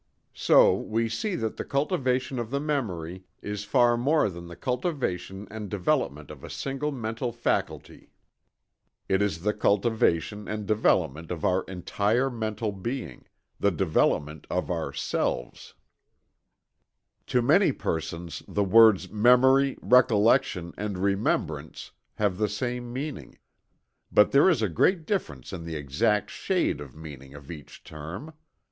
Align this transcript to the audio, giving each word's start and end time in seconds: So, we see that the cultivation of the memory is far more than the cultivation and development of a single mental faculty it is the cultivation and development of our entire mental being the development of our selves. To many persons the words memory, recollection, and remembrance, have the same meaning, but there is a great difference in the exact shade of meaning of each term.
So, 0.33 0.73
we 0.73 1.07
see 1.07 1.35
that 1.35 1.57
the 1.57 1.63
cultivation 1.63 2.39
of 2.39 2.49
the 2.49 2.59
memory 2.59 3.27
is 3.43 3.63
far 3.65 3.95
more 3.97 4.31
than 4.31 4.47
the 4.47 4.55
cultivation 4.55 5.47
and 5.51 5.69
development 5.69 6.31
of 6.31 6.43
a 6.43 6.49
single 6.49 6.91
mental 6.91 7.31
faculty 7.31 8.09
it 9.07 9.21
is 9.21 9.41
the 9.43 9.53
cultivation 9.53 10.47
and 10.47 10.65
development 10.65 11.29
of 11.29 11.45
our 11.45 11.61
entire 11.65 12.31
mental 12.31 12.71
being 12.71 13.27
the 13.59 13.69
development 13.69 14.47
of 14.49 14.71
our 14.71 14.91
selves. 14.91 15.75
To 17.27 17.43
many 17.43 17.71
persons 17.71 18.41
the 18.47 18.63
words 18.63 19.07
memory, 19.11 19.77
recollection, 19.83 20.73
and 20.79 20.97
remembrance, 20.97 21.91
have 22.15 22.39
the 22.39 22.49
same 22.49 22.91
meaning, 22.91 23.37
but 24.11 24.31
there 24.31 24.49
is 24.49 24.63
a 24.63 24.67
great 24.67 25.05
difference 25.05 25.53
in 25.53 25.63
the 25.63 25.75
exact 25.75 26.31
shade 26.31 26.81
of 26.81 26.95
meaning 26.95 27.35
of 27.35 27.51
each 27.51 27.83
term. 27.83 28.33